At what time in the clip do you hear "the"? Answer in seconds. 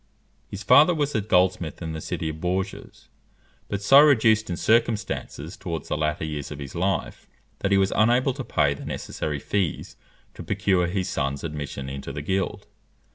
1.93-2.01, 5.89-5.95, 8.73-8.83, 12.11-12.23